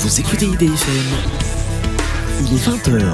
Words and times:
Vous 0.00 0.20
écoutez 0.20 0.46
IDFM 0.46 1.06
Il 2.40 2.54
est 2.54 2.68
20h. 2.68 3.12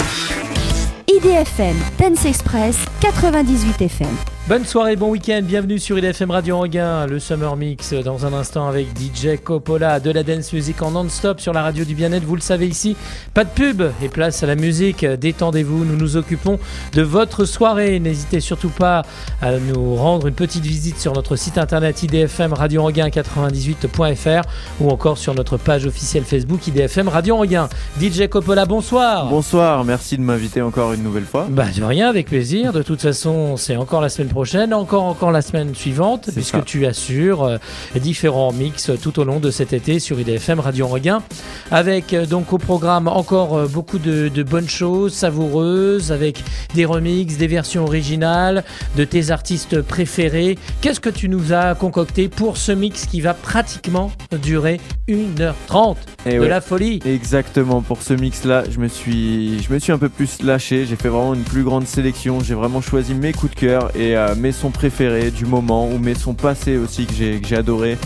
IDFM, 1.08 1.76
Dance 1.98 2.26
Express, 2.26 2.76
98 3.00 3.80
FM. 3.80 4.33
Bonne 4.46 4.66
soirée, 4.66 4.94
bon 4.94 5.08
week-end, 5.08 5.40
bienvenue 5.42 5.78
sur 5.78 5.96
IDFM 5.96 6.30
Radio 6.30 6.56
Anguin, 6.56 7.06
le 7.06 7.18
Summer 7.18 7.56
Mix 7.56 7.94
dans 7.94 8.26
un 8.26 8.34
instant 8.34 8.68
avec 8.68 8.88
DJ 8.88 9.42
Coppola 9.42 10.00
de 10.00 10.10
la 10.10 10.22
dance 10.22 10.52
music 10.52 10.82
en 10.82 10.90
non-stop 10.90 11.40
sur 11.40 11.54
la 11.54 11.62
radio 11.62 11.86
du 11.86 11.94
bien-être, 11.94 12.24
vous 12.24 12.34
le 12.34 12.42
savez 12.42 12.66
ici, 12.66 12.94
pas 13.32 13.44
de 13.44 13.48
pub 13.48 13.82
et 14.02 14.08
place 14.08 14.42
à 14.42 14.46
la 14.46 14.54
musique, 14.54 15.06
détendez-vous, 15.06 15.86
nous 15.86 15.96
nous 15.96 16.18
occupons 16.18 16.58
de 16.92 17.00
votre 17.00 17.46
soirée, 17.46 17.98
n'hésitez 18.00 18.40
surtout 18.40 18.68
pas 18.68 19.00
à 19.40 19.52
nous 19.52 19.94
rendre 19.94 20.26
une 20.26 20.34
petite 20.34 20.66
visite 20.66 20.98
sur 20.98 21.14
notre 21.14 21.36
site 21.36 21.56
internet 21.56 22.02
IDFM 22.02 22.52
Radio 22.52 22.82
Anguin 22.82 23.08
98.fr 23.08 24.42
ou 24.78 24.90
encore 24.90 25.16
sur 25.16 25.34
notre 25.34 25.56
page 25.56 25.86
officielle 25.86 26.24
Facebook 26.24 26.66
IDFM 26.66 27.08
Radio 27.08 27.36
Anguin. 27.36 27.70
DJ 27.98 28.28
Coppola, 28.28 28.66
bonsoir. 28.66 29.26
Bonsoir, 29.26 29.84
merci 29.84 30.18
de 30.18 30.22
m'inviter 30.22 30.60
encore 30.60 30.92
une 30.92 31.02
nouvelle 31.02 31.24
fois. 31.24 31.46
Bah 31.48 31.64
de 31.74 31.82
rien, 31.82 32.10
avec 32.10 32.26
plaisir, 32.26 32.74
de 32.74 32.82
toute 32.82 33.00
façon 33.00 33.56
c'est 33.56 33.76
encore 33.76 34.02
la 34.02 34.10
semaine 34.10 34.33
prochaine, 34.34 34.74
encore 34.74 35.04
encore 35.04 35.30
la 35.30 35.42
semaine 35.42 35.74
suivante, 35.74 36.28
puisque 36.34 36.56
ça. 36.56 36.62
tu 36.66 36.84
assures 36.86 37.44
euh, 37.44 37.56
différents 37.96 38.52
mix 38.52 38.90
tout 39.00 39.18
au 39.20 39.24
long 39.24 39.38
de 39.38 39.50
cet 39.52 39.72
été 39.72 40.00
sur 40.00 40.18
IDFM 40.20 40.58
Radio 40.58 40.88
Regain, 40.88 41.22
avec 41.70 42.12
euh, 42.12 42.26
donc 42.26 42.52
au 42.52 42.58
programme 42.58 43.06
encore 43.06 43.56
euh, 43.56 43.66
beaucoup 43.66 43.98
de, 43.98 44.28
de 44.28 44.42
bonnes 44.42 44.68
choses 44.68 45.14
savoureuses, 45.14 46.10
avec 46.10 46.42
des 46.74 46.84
remixes, 46.84 47.36
des 47.36 47.46
versions 47.46 47.84
originales, 47.84 48.64
de 48.96 49.04
tes 49.04 49.30
artistes 49.30 49.80
préférés. 49.80 50.58
Qu'est-ce 50.80 51.00
que 51.00 51.10
tu 51.10 51.28
nous 51.28 51.52
as 51.52 51.76
concocté 51.76 52.28
pour 52.28 52.56
ce 52.56 52.72
mix 52.72 53.06
qui 53.06 53.20
va 53.20 53.34
pratiquement 53.34 54.10
durer 54.42 54.80
1h30 55.08 55.94
Et 56.26 56.30
de 56.30 56.34
Eh 56.34 56.38
ouais. 56.40 56.48
la 56.48 56.60
folie? 56.60 56.98
Exactement, 57.06 57.82
pour 57.82 58.02
ce 58.02 58.14
mix-là, 58.14 58.64
je 58.68 58.80
me 58.80 58.88
suis, 58.88 59.62
je 59.62 59.72
me 59.72 59.78
suis 59.78 59.92
un 59.92 59.98
peu 59.98 60.08
plus 60.08 60.42
lâché. 60.42 60.86
J'ai 60.86 60.96
fait 60.96 61.08
vraiment 61.08 61.34
une 61.34 61.44
plus 61.44 61.62
grande 61.62 61.86
sélection. 61.86 62.40
J'ai 62.40 62.54
vraiment 62.54 62.80
choisi 62.80 63.14
mes 63.14 63.32
coups 63.32 63.54
de 63.54 63.60
cœur 63.60 63.90
et 63.96 64.16
euh, 64.30 64.34
mes 64.36 64.52
sons 64.52 64.70
préférés 64.70 65.30
du 65.30 65.46
moment 65.46 65.88
ou 65.88 65.98
mes 65.98 66.14
sons 66.14 66.34
passés 66.34 66.76
aussi 66.76 67.06
que 67.06 67.12
j'ai, 67.14 67.56
adoré. 67.56 67.98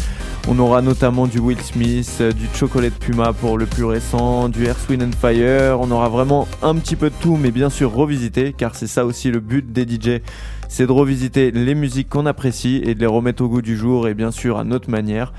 On 0.49 0.59
aura 0.59 0.81
notamment 0.83 1.27
du 1.27 1.39
Will 1.39 1.61
Smith, 1.61 2.19
euh, 2.21 2.33
du 2.33 2.47
Chocolate 2.55 2.95
Puma 2.95 3.33
pour 3.33 3.59
le 3.59 3.67
plus 3.67 3.85
récent, 3.85 4.49
du 4.49 4.65
Earth, 4.67 4.89
Wind 4.89 5.03
and 5.03 5.17
Fire. 5.21 5.81
On 5.81 5.91
aura 5.91 6.09
vraiment 6.09 6.49
un 6.63 6.75
petit 6.77 6.97
peu 6.97 7.11
de 7.11 7.15
tout, 7.21 7.37
mais 7.37 7.51
bien 7.51 7.71
sûr 7.71 7.93
revisité, 7.93 8.55
car 8.57 8.75
c'est 8.75 8.87
ça 8.87 9.05
aussi 9.05 9.31
le 9.31 9.41
but 9.41 9.73
des 9.73 9.83
DJ. 9.83 10.21
C'est 10.69 10.87
de 10.87 10.93
revisiter 10.93 11.51
les 11.51 11.75
musiques 11.75 12.09
qu'on 12.11 12.27
apprécie 12.27 12.83
et 12.85 12.95
de 12.95 13.01
les 13.01 13.07
remettre 13.07 13.43
au 13.43 13.49
goût 13.49 13.63
du 13.63 13.77
jour 13.77 14.07
et 14.07 14.15
bien 14.15 14.31
sûr 14.31 14.59
à 14.59 14.65
notre 14.65 14.91
manière. 14.91 15.33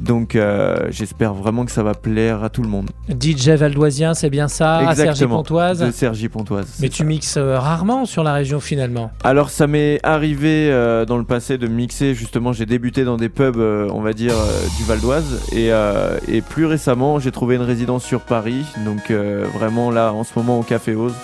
Donc 0.00 0.36
euh, 0.36 0.76
j'espère 0.90 1.34
vraiment 1.34 1.64
que 1.64 1.70
ça 1.70 1.82
va 1.82 1.94
plaire 1.94 2.42
à 2.44 2.50
tout 2.50 2.62
le 2.62 2.68
monde. 2.68 2.90
DJ 3.08 3.50
Valdoisien, 3.50 4.14
c'est 4.14 4.30
bien 4.30 4.48
ça 4.48 4.78
à 4.78 4.94
Sergi 4.94 5.26
Pontoise 5.26 5.80
De 5.80 5.90
Sergi 5.90 6.28
Pontoise. 6.28 6.78
Mais 6.80 6.88
tu 6.88 6.98
ça. 6.98 7.04
mixes 7.04 7.36
euh, 7.36 7.58
rarement 7.58 8.04
sur 8.04 8.22
la 8.24 8.34
région 8.34 8.60
finalement. 8.60 9.10
Alors 9.22 9.50
ça 9.50 9.66
m'est 9.66 10.00
arrivé 10.02 10.68
euh, 10.70 11.04
dans 11.04 11.16
le 11.16 11.24
passé 11.24 11.58
de 11.58 11.66
mixer, 11.66 12.14
justement 12.14 12.52
j'ai 12.52 12.66
débuté 12.66 13.04
dans 13.04 13.16
des 13.16 13.28
pubs, 13.28 13.56
on 13.56 14.00
va 14.00 14.12
dire, 14.12 14.34
du 14.76 14.84
Val 14.84 15.00
d'Oise. 15.00 15.40
Et, 15.52 15.70
et 16.28 16.40
plus 16.40 16.66
récemment 16.66 17.18
j'ai 17.18 17.30
trouvé 17.30 17.56
une 17.56 17.62
résidence 17.62 18.04
sur 18.04 18.20
Paris, 18.20 18.64
donc 18.84 19.10
vraiment 19.54 19.90
là 19.90 20.12
en 20.12 20.24
ce 20.24 20.32
moment 20.36 20.58
au 20.58 20.62
Café 20.62 20.94
Ose. 20.94 21.14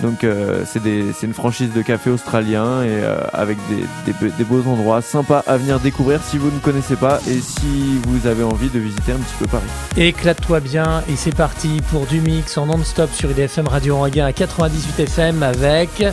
Donc 0.00 0.24
euh, 0.24 0.64
c'est 0.66 1.26
une 1.26 1.34
franchise 1.34 1.72
de 1.72 1.82
café 1.82 2.10
australien 2.10 2.82
et 2.82 2.88
euh, 2.90 3.18
avec 3.32 3.58
des, 3.68 3.84
des 4.12 4.18
be- 4.18 4.36
des 4.36 4.44
beaux 4.44 4.62
endroits 4.68 5.02
sympas 5.02 5.42
à 5.46 5.56
venir 5.56 5.78
découvrir 5.80 6.20
si 6.24 6.38
vous 6.38 6.50
ne 6.50 6.58
connaissez 6.58 6.96
pas 6.96 7.20
et 7.28 7.40
si 7.40 7.98
vous 8.08 8.26
avez 8.26 8.42
envie 8.42 8.68
de 8.70 8.78
visiter 8.78 9.12
un 9.12 9.16
petit 9.16 9.34
peu 9.38 9.46
Paris. 9.46 9.64
Éclate-toi 9.96 10.60
bien 10.60 11.02
et 11.08 11.16
c'est 11.16 11.34
parti 11.34 11.80
pour 11.90 12.06
du 12.06 12.20
mix 12.20 12.56
en 12.58 12.66
non-stop 12.66 13.10
sur 13.12 13.30
IDFM 13.30 13.68
Radio 13.68 13.98
Regain 13.98 14.26
à 14.26 14.32
98 14.32 15.00
FM 15.00 15.42
avec 15.42 16.04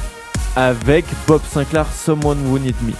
Avec 0.55 1.05
Bob 1.27 1.41
Sinclair, 1.49 1.85
Someone 1.93 2.39
Who 2.47 2.59
Need 2.59 2.75
Me. 2.83 2.93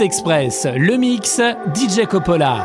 Express, 0.00 0.66
le 0.76 0.96
mix, 0.96 1.40
DJ 1.74 2.06
Coppola. 2.06 2.62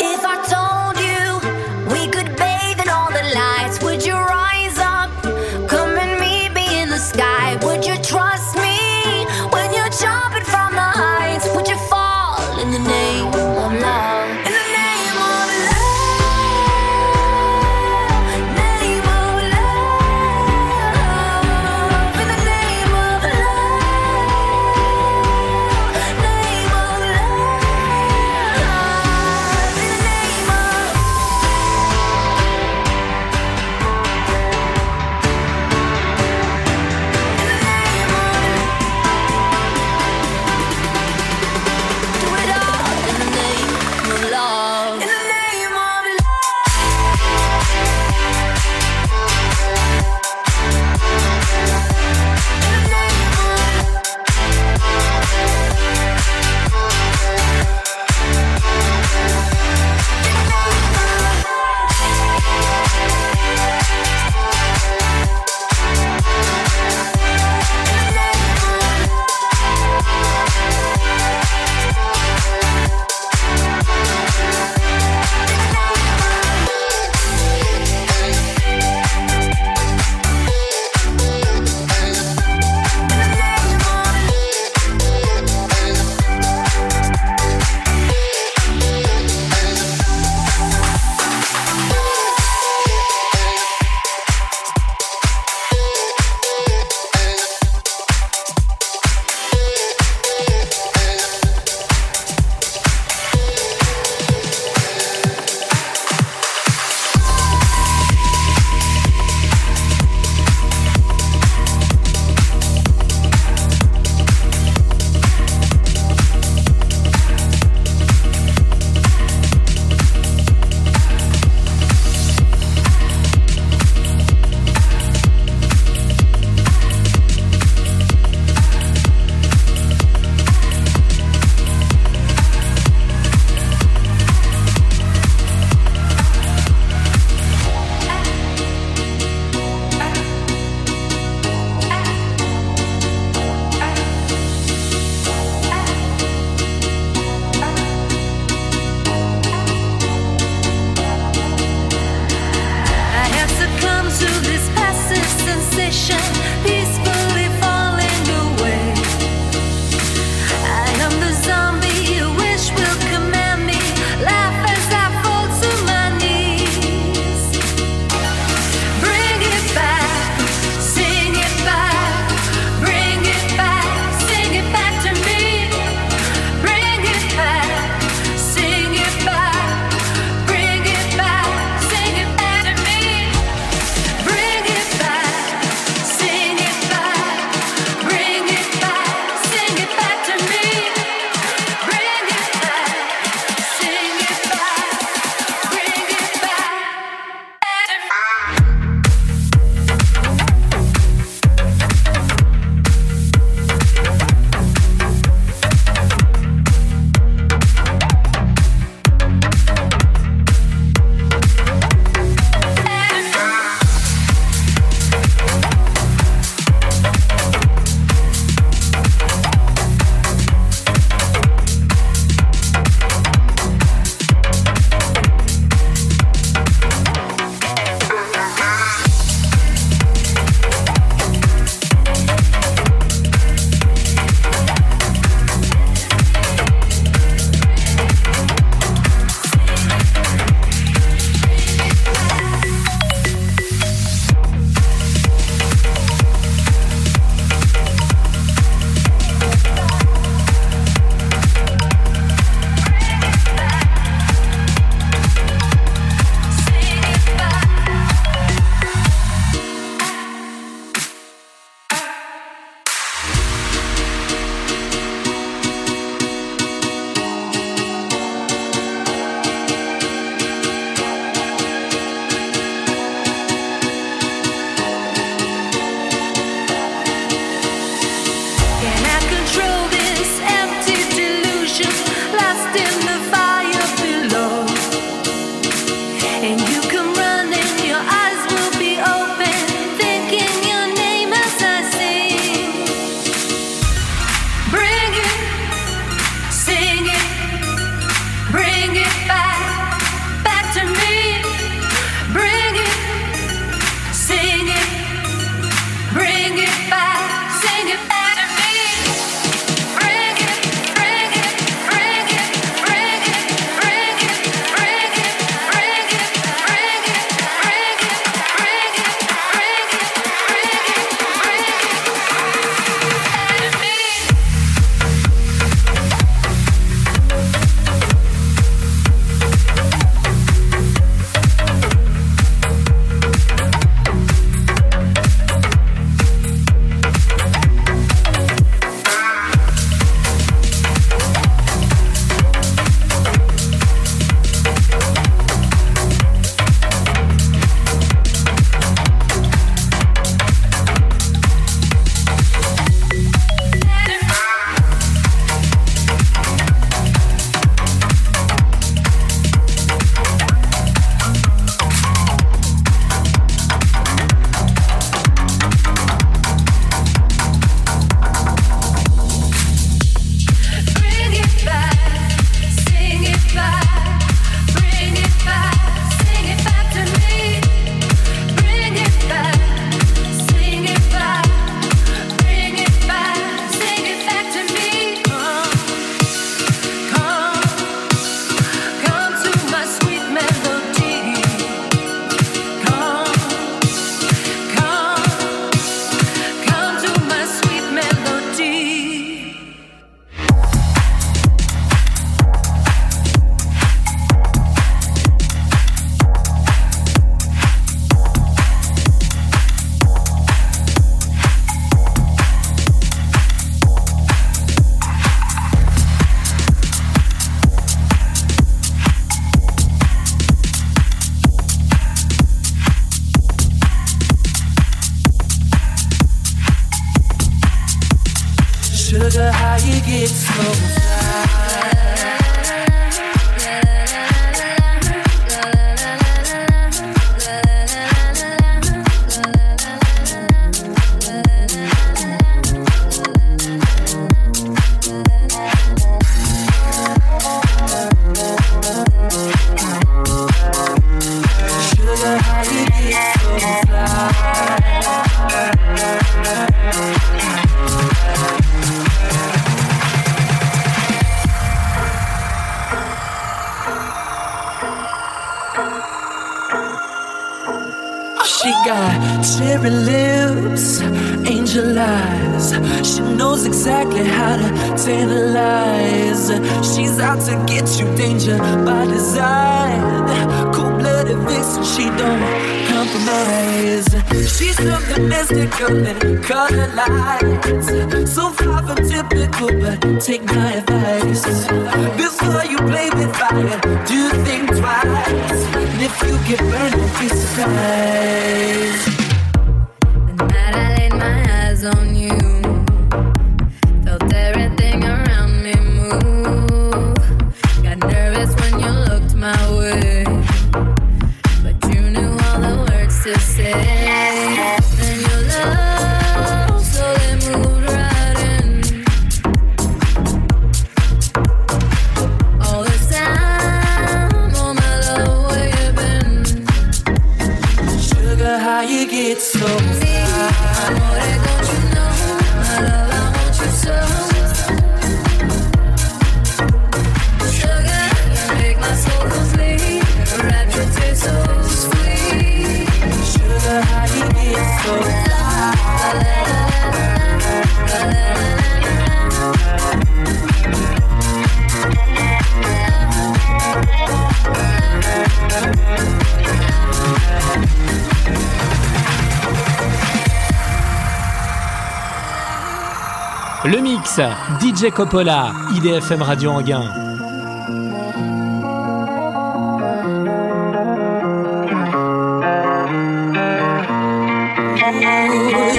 DJ 564.86 564.92
Coppola, 564.92 565.52
IDFM 565.74 566.22
Radio 566.28 566.52
Anguin. 566.52 566.86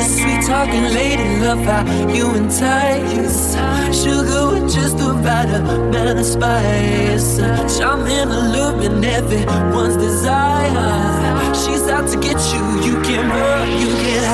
sweet 0.03 0.42
talking 0.45 0.83
lady, 0.92 1.38
love 1.38 1.61
how 1.61 1.85
you 2.12 2.35
entice. 2.35 3.55
Sugar 3.95 4.51
with 4.51 4.75
just 4.75 4.99
the 4.99 5.12
right 5.23 5.51
amount 5.51 6.19
of 6.19 6.27
spice. 6.27 7.38
Charming, 7.79 8.29
alluring, 8.29 9.05
everyone's 9.05 9.97
desire. 9.97 11.55
She's 11.55 11.87
out 11.88 12.09
to 12.11 12.19
get 12.19 12.38
you, 12.53 12.64
you 12.83 13.01
can 13.03 13.29
run, 13.29 13.71
you 13.81 13.87
can 13.87 14.26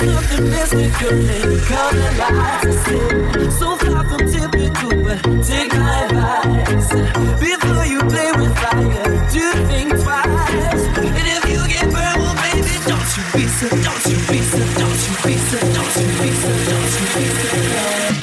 Something 0.00 0.48
mystical 0.48 1.12
in 1.12 1.60
coming 1.68 2.16
life. 2.16 3.52
So 3.52 3.76
far 3.76 4.02
from 4.08 4.20
typical, 4.32 5.42
take 5.44 5.74
my 5.74 6.04
advice. 6.04 6.88
Before 7.38 7.84
you 7.84 8.00
play 8.08 8.32
with 8.32 8.56
fire, 8.56 9.28
do 9.30 9.52
think 9.68 9.90
twice. 10.02 10.84
And 10.96 11.26
if 11.28 11.44
you 11.50 11.68
get 11.68 11.84
burned, 11.92 12.22
well, 12.22 12.34
baby, 12.34 12.80
don't 12.88 13.10
you 13.14 13.24
be 13.34 13.46
so, 13.46 13.68
don't 13.68 14.06
you 14.06 14.16
be 14.26 14.40
so, 14.40 14.58
don't 14.80 15.00
you 15.04 15.14
be 15.22 15.36
so, 15.36 15.58
don't 15.74 15.96
you 16.00 16.08
be 16.16 16.30
so, 16.32 16.48
don't 16.70 16.92
you 16.96 17.06
be 17.14 17.24
so. 18.14 18.19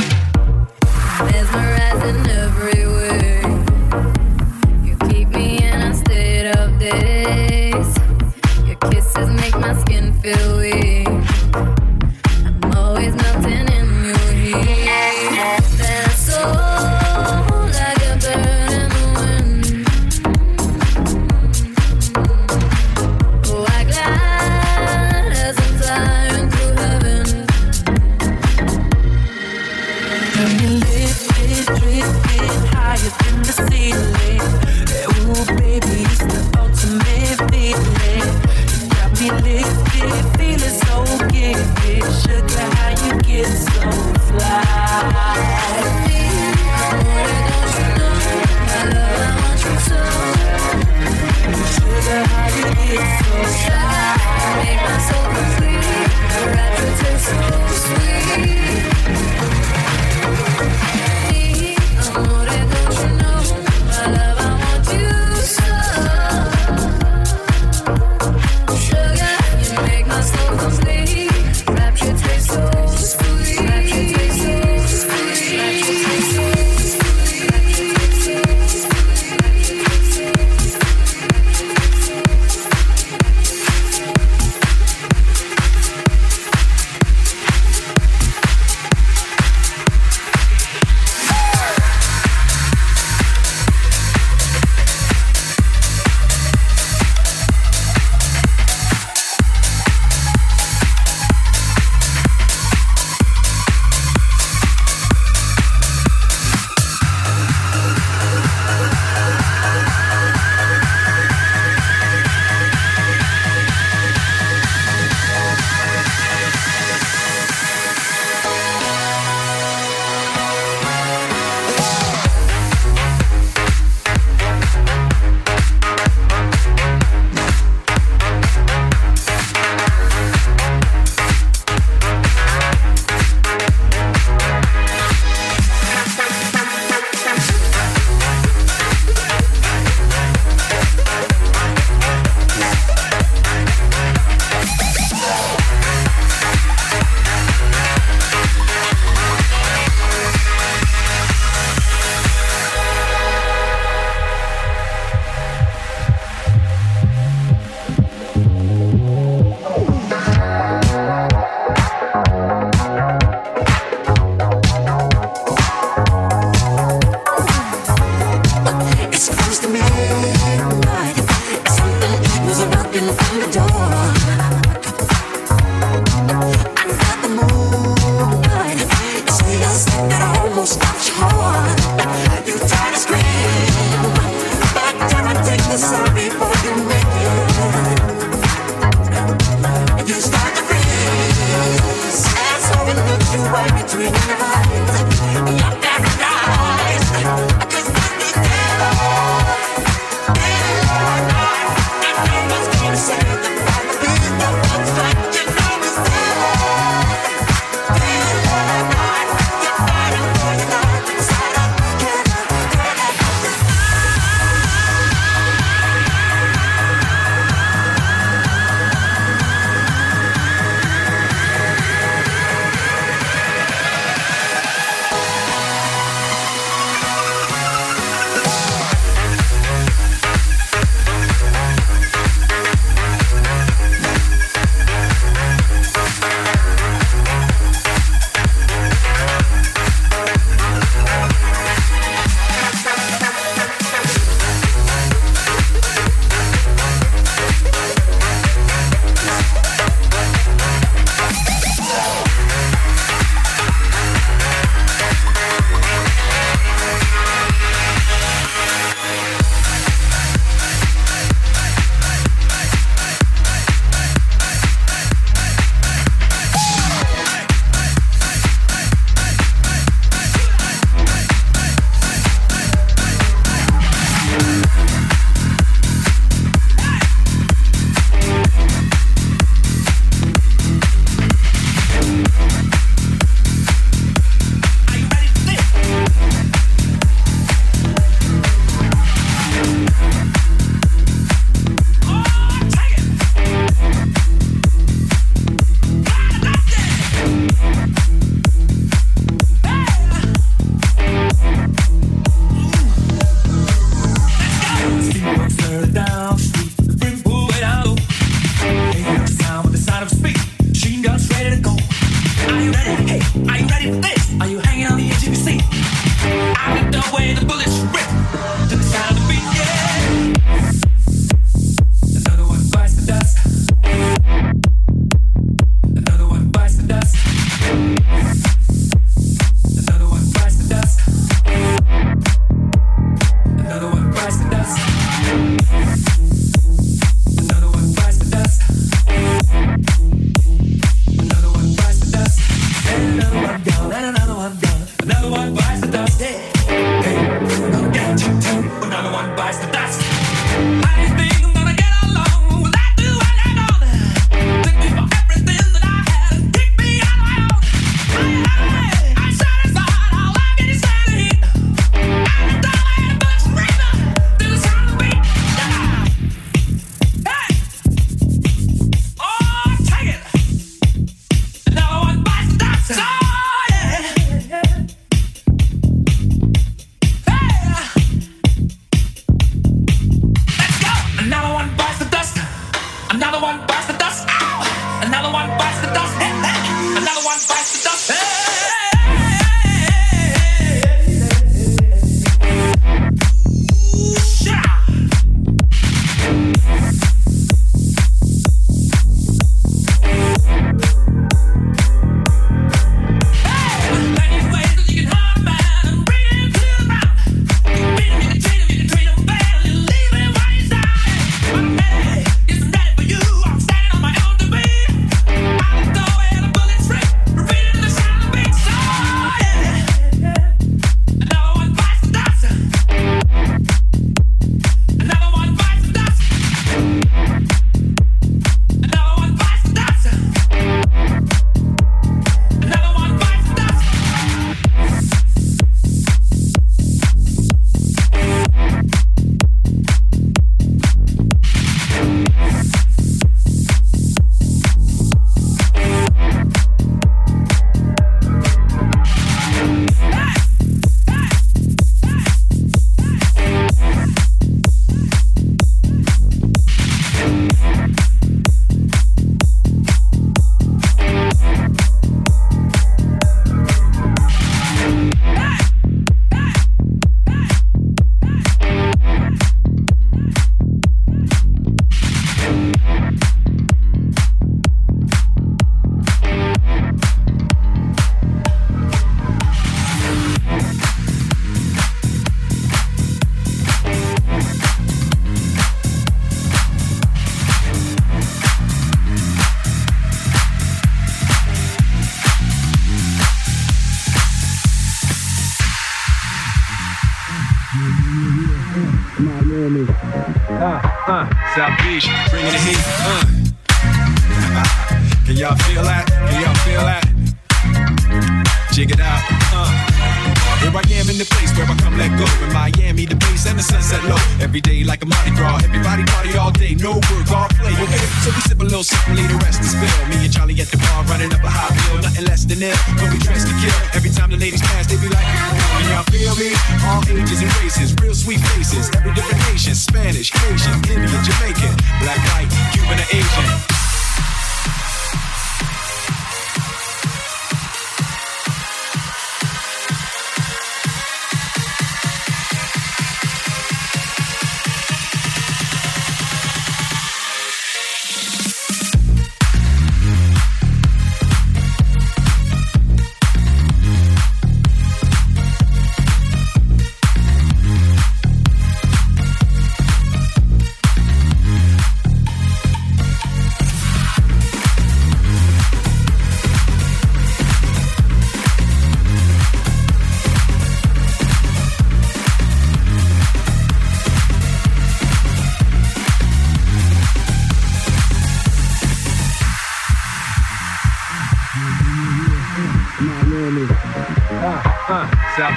South 582.98 583.14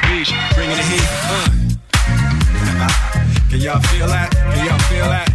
Beach, 0.03 0.31
bringing 0.55 0.77
the 0.77 0.83
heat. 0.83 1.09
Uh. 1.25 1.49
Can 3.49 3.61
y'all 3.61 3.81
feel 3.81 4.09
that? 4.09 4.31
Can 4.31 4.67
y'all 4.67 4.79
feel 4.91 5.09
that? 5.09 5.31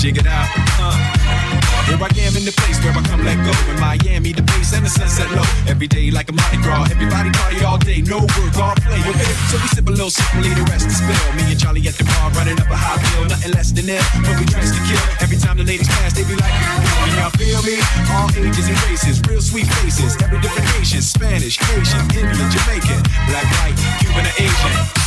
Jig 0.00 0.18
it 0.18 0.26
out. 0.26 0.48
Uh. 0.80 1.21
Here 1.92 2.00
I 2.00 2.08
am 2.24 2.32
in 2.40 2.48
the 2.48 2.56
place 2.56 2.80
where 2.80 2.96
I 2.96 3.04
come 3.04 3.20
let 3.20 3.36
go. 3.44 3.52
In 3.68 3.76
Miami, 3.76 4.32
the 4.32 4.40
base 4.40 4.72
and 4.72 4.80
the 4.80 4.88
sunset 4.88 5.28
low. 5.36 5.44
Every 5.68 5.84
day 5.84 6.08
like 6.08 6.32
a 6.32 6.32
Mardi 6.32 6.56
Gras. 6.64 6.88
Everybody 6.88 7.28
party 7.36 7.60
all 7.68 7.76
day, 7.76 8.00
no 8.00 8.24
work, 8.32 8.56
all 8.56 8.72
play. 8.80 8.96
Okay, 8.96 9.32
so 9.52 9.60
we 9.60 9.68
sip 9.68 9.84
a 9.84 9.92
little, 9.92 10.08
sip 10.08 10.24
the 10.32 10.64
rest 10.72 10.88
to 10.88 10.94
spill. 10.96 11.20
Me 11.36 11.52
and 11.52 11.60
Charlie 11.60 11.84
at 11.84 11.92
the 12.00 12.08
bar 12.08 12.32
running 12.32 12.56
up 12.56 12.72
a 12.72 12.78
high 12.80 12.96
bill, 12.96 13.28
nothing 13.28 13.52
less 13.52 13.76
than 13.76 13.92
ill. 13.92 14.00
But 14.24 14.40
we 14.40 14.48
dressed 14.48 14.72
to 14.72 14.80
kill. 14.88 15.04
Every 15.20 15.36
time 15.36 15.60
the 15.60 15.68
ladies 15.68 15.88
pass, 16.00 16.16
they 16.16 16.24
be 16.24 16.32
like, 16.32 16.56
Can 17.04 17.12
y'all 17.20 17.34
feel 17.36 17.60
me? 17.60 17.76
All 18.16 18.32
ages 18.40 18.72
and 18.72 18.78
races, 18.88 19.20
real 19.28 19.44
sweet 19.44 19.68
faces. 19.84 20.16
Every 20.24 20.40
different 20.40 20.72
nation, 20.80 21.04
Spanish, 21.04 21.60
Haitian, 21.60 22.08
Indian, 22.16 22.48
Jamaican, 22.48 23.04
black, 23.28 23.44
white, 23.60 23.76
Cuban, 24.00 24.24
or 24.24 24.34
Asian. 24.40 25.01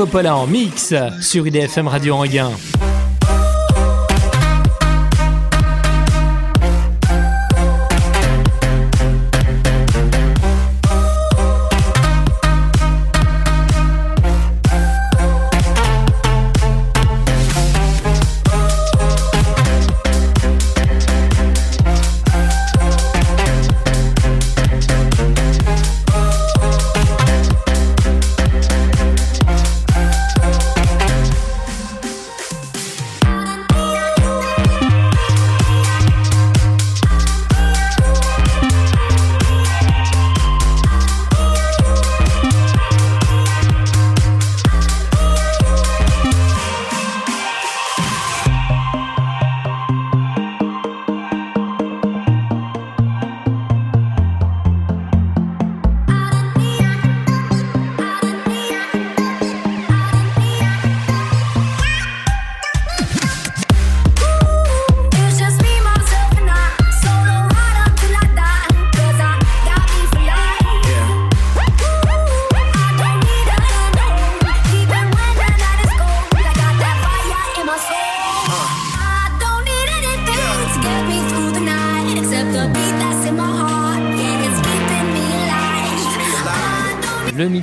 Coppola 0.00 0.34
en 0.34 0.46
mix 0.46 0.94
sur 1.20 1.46
IDFM 1.46 1.86
Radio 1.86 2.14
Anguin. 2.16 2.52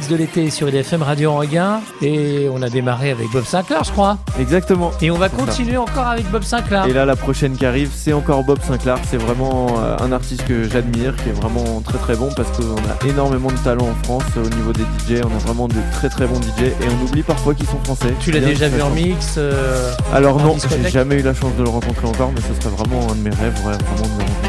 Mix 0.08 0.10
de 0.10 0.16
l'été 0.16 0.50
sur 0.50 0.70
IDFM 0.70 1.02
Radio 1.02 1.32
Anguin. 1.32 1.82
Et 2.02 2.48
on 2.52 2.62
a 2.62 2.70
démarré 2.70 3.12
avec 3.12 3.30
Bob 3.32 3.46
Sinclair, 3.46 3.84
je 3.84 3.92
crois. 3.92 4.18
Exactement. 4.40 4.92
Et 5.02 5.12
on 5.12 5.18
va 5.18 5.30
ça. 5.30 5.38
continuer 5.38 5.78
encore 5.78 6.08
avec 6.08 6.30
Bob 6.30 6.44
Sinclair. 6.44 6.86
Et 6.86 6.94
là, 6.94 7.06
la 7.06 7.16
prochaine 7.16 7.56
qui 7.56 7.66
arrive, 7.66 7.92
c'est 7.94 8.14
encore 8.14 8.44
Bob 8.44 8.60
Sinclair. 8.62 8.98
C'est 9.10 9.18
vraiment 9.18 9.80
euh, 9.80 9.98
un 10.00 10.12
artiste 10.12 10.46
que 10.46 10.68
j'admire, 10.70 11.16
qui 11.18 11.30
est 11.30 11.34
vraiment 11.34 11.82
très 11.82 11.98
très 11.98 12.16
bon 12.16 12.30
parce 12.36 12.50
qu'on 12.58 12.76
a 12.76 13.10
énormément 13.10 13.50
de 13.50 13.58
talent 13.58 13.88
en 13.88 14.04
France 14.04 14.24
au 14.38 14.50
niveau 14.50 14.74
des 14.74 14.84
DJ. 14.84 15.22
On 15.24 15.36
a 15.36 15.40
vraiment 15.40 15.68
de 15.68 15.76
très 15.94 16.10
très 16.10 16.28
bons 16.28 16.42
DJ 16.42 16.64
et 16.64 16.74
on 16.90 17.06
oublie 17.06 17.24
parfois 17.24 17.54
qu'ils 17.54 17.68
sont 17.68 17.80
français. 17.84 18.14
Tu 18.20 18.32
l'as 18.32 18.40
déjà 18.40 18.68
vu 18.68 18.82
en 18.82 18.90
mix 18.90 19.36
euh, 19.38 19.92
Alors 20.14 20.38
en 20.38 20.42
non, 20.42 20.56
j'ai 20.70 20.90
jamais 20.90 21.16
eu 21.16 21.24
la 21.24 21.34
chance 21.34 21.56
de 21.58 21.64
le 21.64 21.70
rencontrer 21.70 22.08
encore, 22.08 22.32
mais 22.34 22.42
ce 22.42 22.62
serait 22.62 22.76
vraiment 22.76 23.12
un 23.12 23.16
de 23.16 23.22
mes 23.22 23.30
rêves, 23.36 23.56
ouais, 23.66 23.74
vraiment 23.74 24.16
de 24.16 24.20
le 24.20 24.26
rencontrer. 24.26 24.47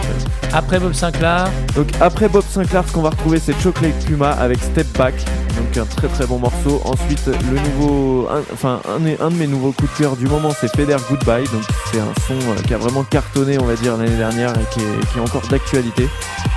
Après 0.53 0.79
Bob 0.81 0.93
Sinclair, 0.93 1.49
Donc 1.77 1.89
après 2.01 2.29
Bob 2.29 2.43
Sinclair, 2.51 2.83
ce 2.87 2.93
qu'on 2.93 3.03
va 3.03 3.11
retrouver, 3.11 3.39
c'est 3.39 3.59
Chocolate 3.61 3.95
Puma 4.07 4.31
avec 4.31 4.59
Step 4.63 4.87
Back, 4.97 5.15
donc 5.57 5.77
un 5.77 5.85
très 5.85 6.09
très 6.09 6.27
bon 6.27 6.39
morceau. 6.39 6.81
Ensuite, 6.85 7.27
le 7.27 7.61
nouveau, 7.61 8.29
un- 8.31 8.43
enfin 8.53 8.81
un, 8.89 9.31
de 9.31 9.35
mes 9.37 9.47
nouveaux 9.47 9.73
coups 9.73 9.93
de 9.93 9.99
cœur 9.99 10.17
du 10.17 10.27
moment, 10.27 10.51
c'est 10.59 10.75
Feder 10.75 10.97
Goodbye, 11.09 11.45
donc 11.53 11.63
c'est 11.93 12.01
un 12.01 12.13
son 12.27 12.35
euh, 12.35 12.63
qui 12.67 12.75
a 12.75 12.79
vraiment 12.79 13.05
cartonné, 13.05 13.59
on 13.59 13.65
va 13.67 13.75
dire 13.75 13.97
l'année 13.97 14.17
dernière 14.17 14.51
et 14.53 14.65
qui 14.75 14.81
est, 14.81 15.21
encore 15.21 15.47
d'actualité. 15.49 16.09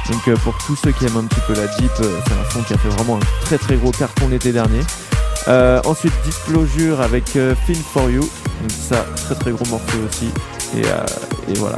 Donc 0.09 0.27
euh, 0.29 0.35
pour 0.37 0.57
tous 0.65 0.75
ceux 0.77 0.91
qui 0.91 1.05
aiment 1.05 1.17
un 1.17 1.25
petit 1.25 1.41
peu 1.45 1.53
la 1.53 1.67
deep, 1.67 1.91
euh, 1.99 2.19
c'est 2.25 2.33
un 2.33 2.51
son 2.53 2.63
qui 2.63 2.73
a 2.73 2.77
fait 2.77 2.89
vraiment 2.89 3.17
un 3.17 3.45
très 3.45 3.57
très 3.57 3.75
gros 3.75 3.91
carton 3.91 4.27
l'été 4.29 4.51
dernier. 4.51 4.81
Ensuite 5.85 6.13
Disclosure 6.23 7.01
avec 7.01 7.25
Feel 7.29 7.75
for 7.93 8.09
You, 8.09 8.21
donc 8.21 8.71
ça 8.71 9.05
très 9.25 9.35
très 9.35 9.51
gros 9.51 9.65
morceau 9.65 9.97
aussi. 10.07 10.29
Et 10.75 11.53
voilà. 11.59 11.77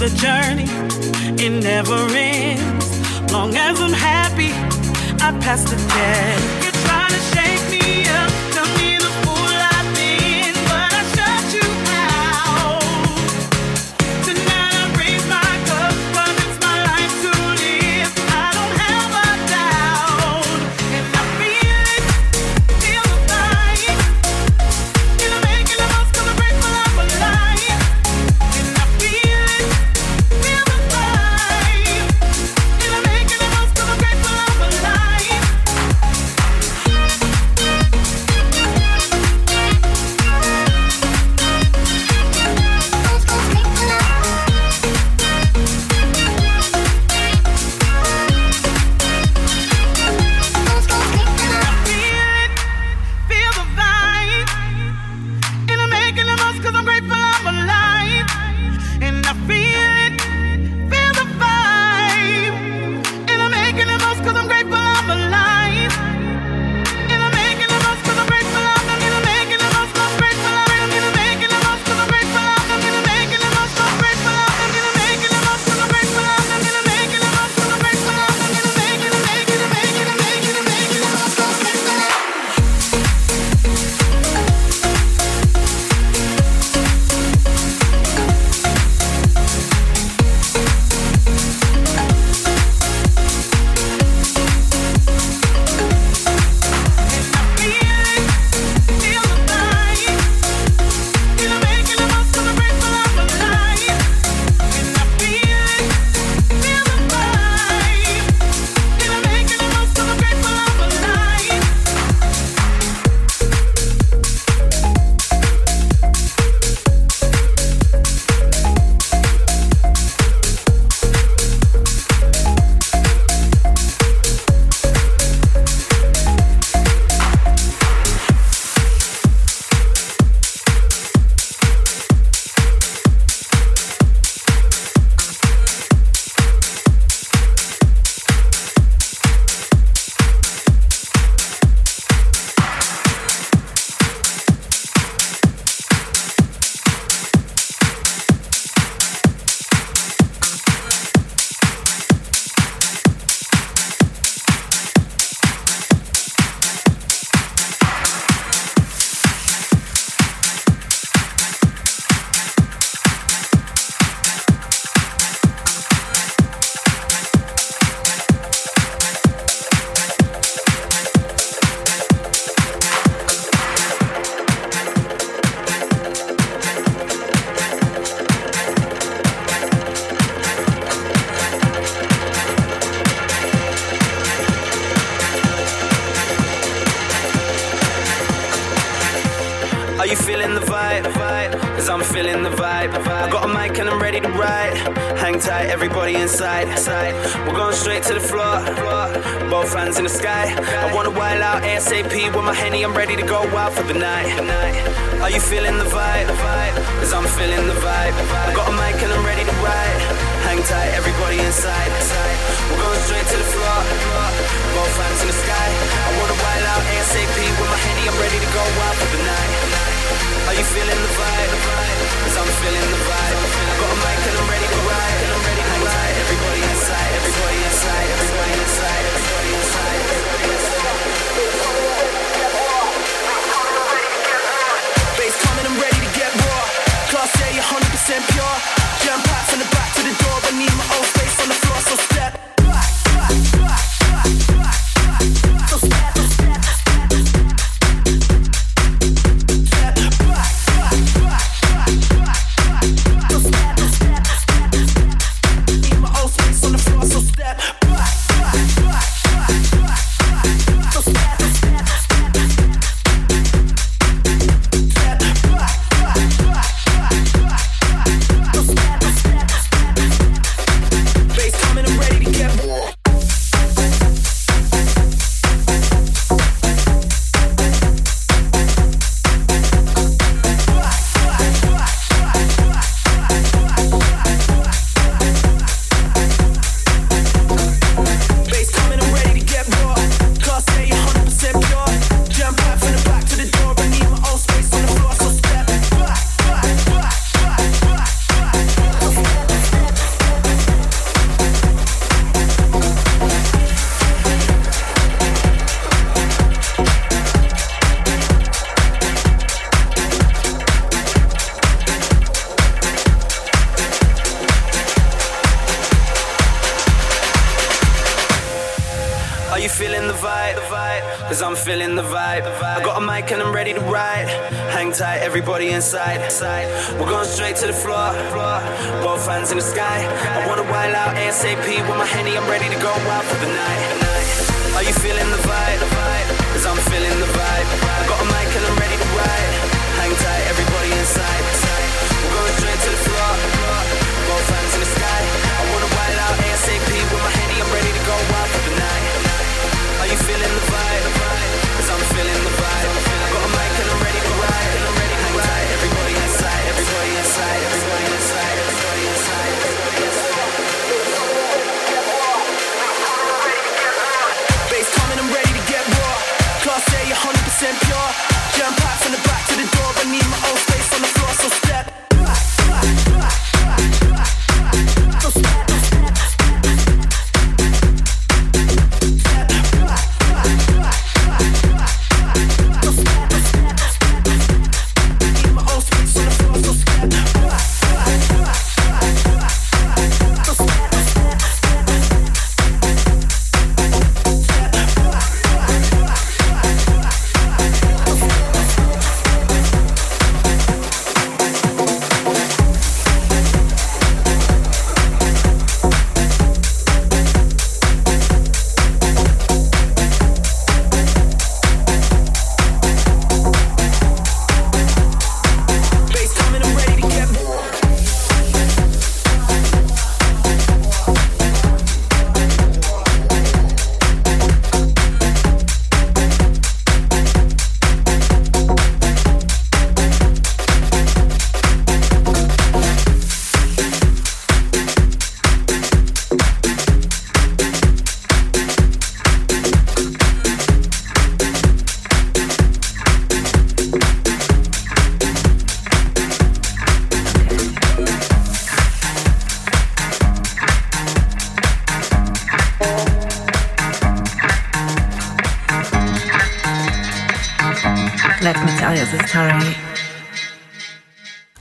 the 0.00 0.08
journey, 0.16 0.64
it 1.44 1.50
never 1.62 1.94
ends. 2.16 3.30
Long 3.30 3.54
as 3.54 3.78
I'm 3.82 3.92
happy, 3.92 4.50
I 5.22 5.38
pass 5.40 5.62
the 5.64 5.76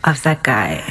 of 0.10 0.24
that 0.24 0.42
guy. 0.42 0.82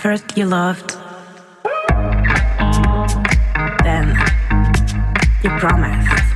First 0.00 0.36
you 0.36 0.46
loved, 0.46 0.96
then 3.84 4.16
you 5.42 5.50
promised. 5.58 6.29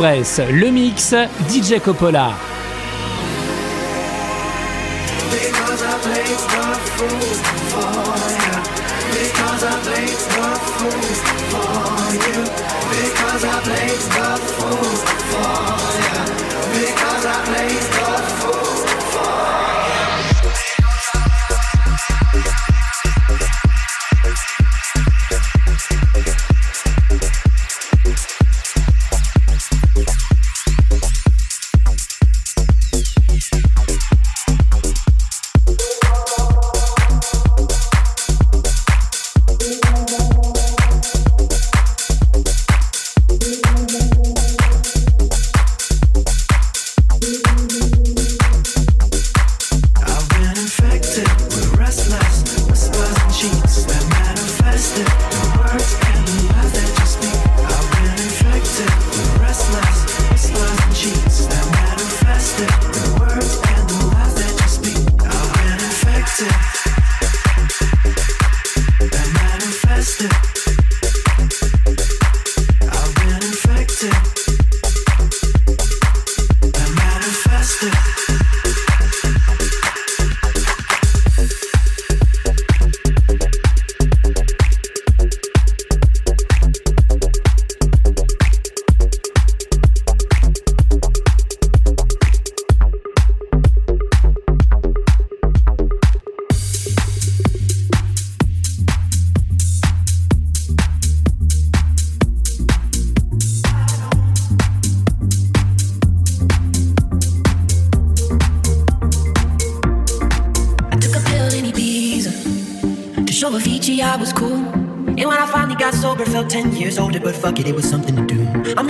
Le 0.00 0.70
mix, 0.70 1.14
DJ 1.48 1.80
Coppola. 1.80 2.32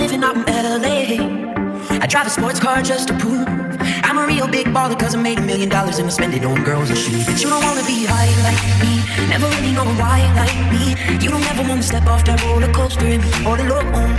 Living 0.05 0.23
out 0.23 0.37
in 0.37 0.43
LA. 0.45 1.97
I 2.03 2.05
drive 2.05 2.27
a 2.27 2.29
sports 2.29 2.59
car 2.59 2.83
just 2.83 3.07
to 3.07 3.13
prove 3.17 3.47
I'm 4.05 4.17
a 4.19 4.27
real 4.27 4.47
big 4.47 4.67
baller 4.67 4.97
cause 4.99 5.15
I 5.15 5.19
made 5.21 5.39
a 5.39 5.41
million 5.41 5.69
dollars 5.69 5.97
and 5.97 6.07
I 6.07 6.11
spend 6.11 6.35
it 6.35 6.45
on 6.45 6.63
girls 6.63 6.89
and 6.91 6.99
shoes. 6.99 7.25
But 7.25 7.41
you 7.41 7.49
don't 7.49 7.63
wanna 7.63 7.85
be 7.85 8.05
high 8.05 8.29
like 8.47 8.61
me, 8.81 8.93
never 9.33 9.47
really 9.55 9.73
know 9.73 9.85
why 10.01 10.19
like 10.41 10.57
me. 10.73 10.83
You 11.23 11.29
don't 11.33 11.45
ever 11.51 11.63
wanna 11.67 11.81
step 11.81 12.05
off 12.05 12.23
that 12.25 12.39
roller 12.45 12.71
coaster 12.71 13.07
and 13.07 13.23
be 13.23 13.31
all 13.47 13.59
alone. 13.59 14.13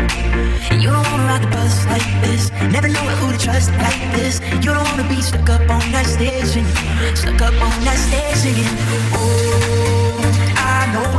And 0.70 0.82
you 0.82 0.90
don't 0.90 1.06
wanna 1.10 1.30
ride 1.30 1.42
the 1.44 1.50
bus 1.54 1.86
like 1.86 2.08
this, 2.24 2.50
never 2.74 2.88
know 2.88 3.06
who 3.20 3.30
to 3.32 3.38
trust 3.38 3.70
like 3.86 4.02
this. 4.16 4.40
You 4.64 4.74
don't 4.74 4.88
wanna 4.90 5.08
be 5.08 5.22
stuck 5.22 5.48
up 5.50 5.70
on 5.70 5.86
that 5.94 6.06
stage 6.06 6.46
singing, 6.54 7.14
stuck 7.14 7.40
up 7.42 7.54
on 7.62 7.76
that 7.86 7.98
stage 8.06 8.38
singing. 8.42 8.74
Oh, 9.14 10.18
I 10.74 10.90
know, 10.94 11.10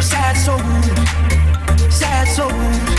sad 0.00 0.36
souls, 0.38 0.86
sad 1.90 2.28
souls, 2.28 2.90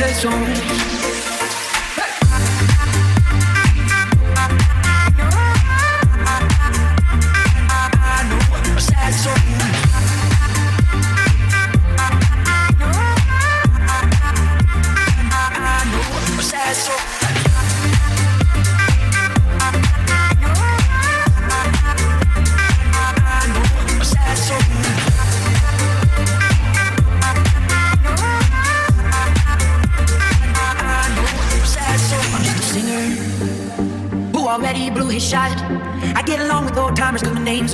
razones 0.00 0.89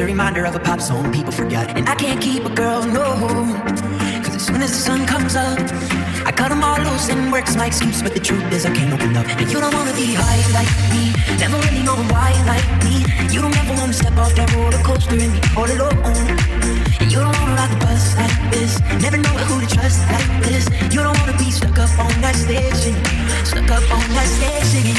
a 0.00 0.04
reminder 0.04 0.44
of 0.44 0.54
a 0.54 0.58
pop 0.58 0.80
song 0.80 1.10
people 1.12 1.32
forgot. 1.32 1.76
And 1.76 1.88
I 1.88 1.94
can't 1.94 2.20
keep 2.20 2.44
a 2.44 2.50
girl, 2.50 2.82
no. 2.84 3.04
Cause 4.22 4.34
as 4.34 4.46
soon 4.46 4.60
as 4.60 4.70
the 4.70 4.82
sun 4.88 5.06
comes 5.06 5.36
up, 5.36 5.58
I 6.26 6.32
cut 6.32 6.50
them 6.50 6.62
all 6.62 6.78
loose 6.78 7.08
and 7.08 7.32
work's 7.32 7.56
my 7.56 7.66
excuse. 7.66 8.02
But 8.02 8.12
the 8.12 8.20
truth 8.20 8.44
is, 8.52 8.66
I 8.66 8.74
can't 8.74 8.92
open 8.92 9.16
up. 9.16 9.26
And 9.26 9.50
you 9.50 9.58
don't 9.60 9.72
wanna 9.72 9.94
be 9.94 10.12
high 10.12 10.42
like 10.52 10.68
me, 10.92 11.14
never 11.38 11.56
really 11.66 11.82
know 11.82 11.96
why 12.12 12.32
like 12.44 12.68
me. 12.84 13.04
You 13.32 13.40
don't 13.40 13.56
ever 13.56 13.74
wanna 13.80 13.92
step 13.92 14.16
off 14.18 14.34
that 14.34 14.52
roller 14.54 14.82
coaster 14.82 15.16
and 15.16 15.32
be 15.32 15.40
all 15.56 15.70
alone. 15.70 15.96
And 17.00 17.10
you 17.10 17.18
don't 17.20 17.36
wanna 17.38 17.54
ride 17.54 17.70
the 17.70 17.78
bus 17.86 18.16
like 18.16 18.50
this, 18.50 18.80
never 19.00 19.16
know 19.16 19.36
who 19.48 19.60
to 19.64 19.68
trust 19.74 20.00
like 20.10 20.28
this. 20.44 20.68
You 20.92 21.00
don't 21.06 21.16
wanna 21.20 21.38
be 21.38 21.50
stuck 21.50 21.78
up 21.78 21.98
on 21.98 22.12
that 22.20 22.34
stage 22.34 22.92
stuck 23.46 23.70
up 23.70 23.84
on 23.94 24.04
that 24.12 24.28
stage. 24.28 24.92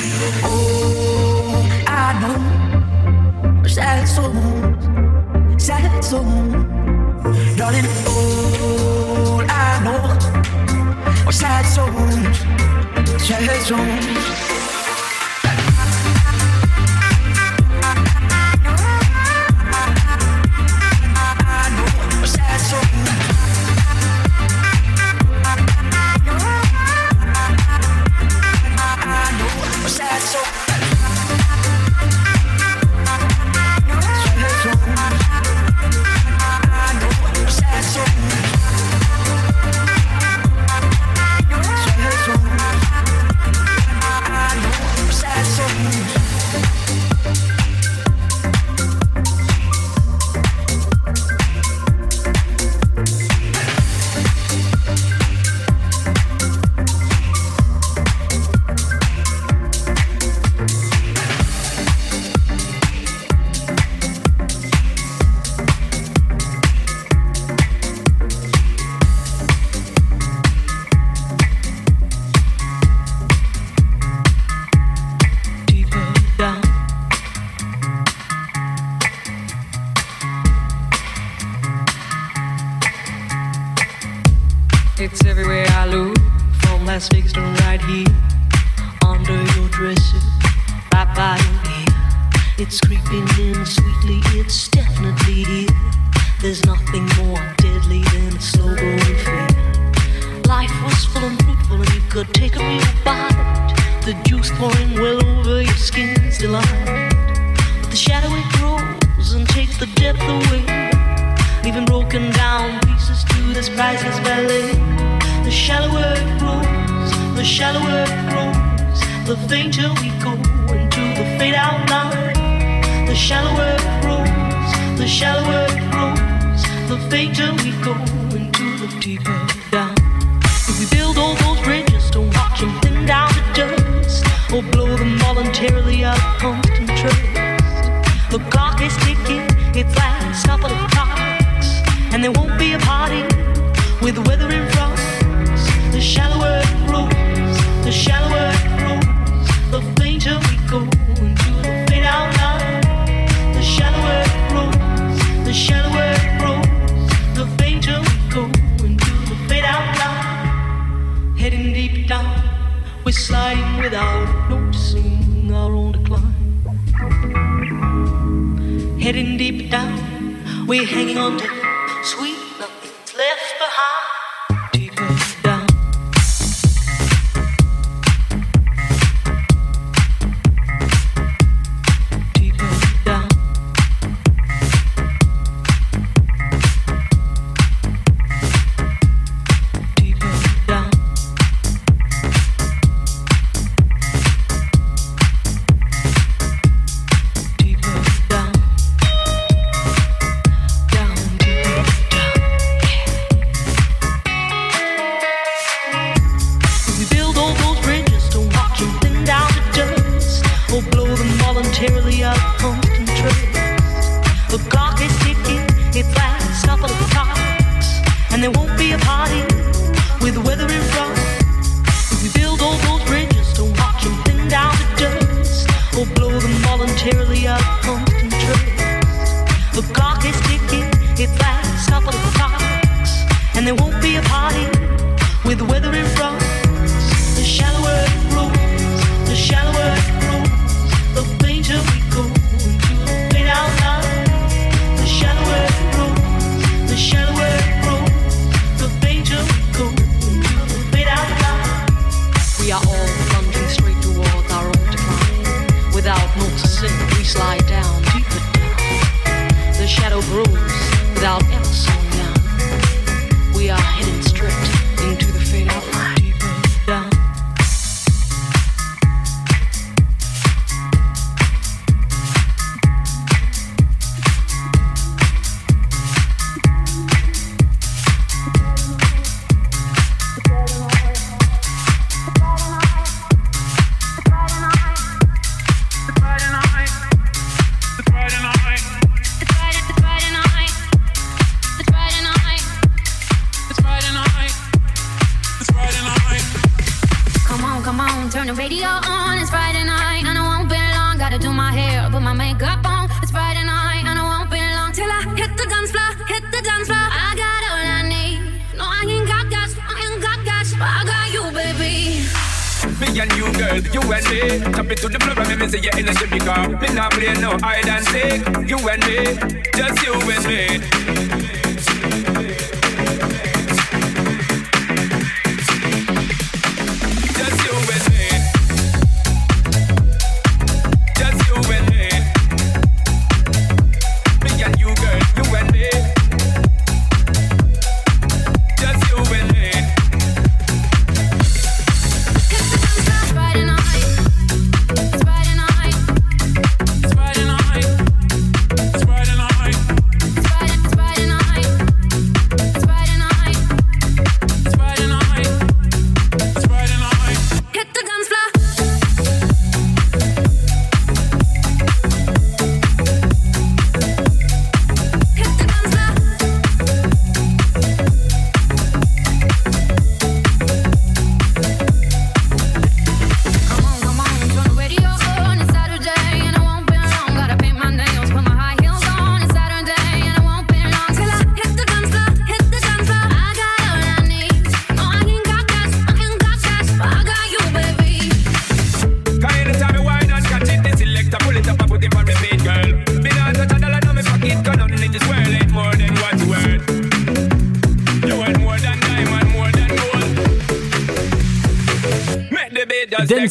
Oh, 0.43 1.67
I 1.85 2.17
know, 2.21 3.67
sad 3.67 4.07
souls, 4.07 4.86
get. 5.89 6.11
Darling, 7.57 7.85
all 8.07 9.41
I 9.49 9.81
know 9.83 11.25
are 11.25 11.31
sad 11.31 11.65
souls, 11.65 12.37
sad 13.21 13.61
souls. 13.61 14.56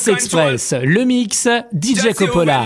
Express, 0.08 0.74
le 0.82 1.04
mix, 1.04 1.48
DJ 1.72 2.14
Coppola. 2.14 2.64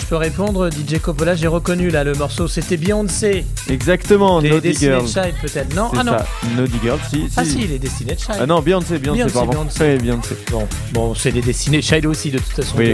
much 0.00 0.09
peux 0.10 0.16
répondre. 0.16 0.68
DJ 0.70 0.98
Coppola, 1.00 1.36
j'ai 1.36 1.46
reconnu 1.46 1.88
là 1.88 2.02
le 2.02 2.14
morceau. 2.14 2.48
C'était 2.48 2.76
Beyoncé. 2.76 3.46
Exactement, 3.68 4.42
Des 4.42 4.50
Naughty 4.50 4.74
Girl. 4.74 5.06
Child 5.06 5.34
peut-être. 5.40 5.76
Non, 5.76 5.88
ah 5.96 6.02
non. 6.02 6.12
ça, 6.12 6.26
Naughty 6.56 6.78
Girl, 6.82 6.98
si. 7.08 7.28
Ah 7.36 7.44
si, 7.44 7.58
les 7.58 7.78
Destiny's 7.78 8.18
Child. 8.18 8.38
Ah 8.40 8.46
non, 8.46 8.60
Beyoncé, 8.60 8.98
Beyoncé, 8.98 9.18
Beyoncé, 9.18 9.32
pardon. 9.32 9.52
Beyoncé. 9.52 9.80
Ouais, 9.84 9.98
Beyoncé. 9.98 10.36
Bon, 10.50 10.66
bon 10.92 11.14
c'est 11.14 11.30
les 11.30 11.40
Destiny's 11.40 11.86
Child 11.86 12.06
aussi 12.06 12.32
de 12.32 12.38
toute 12.38 12.52
façon. 12.52 12.74
Oui. 12.76 12.92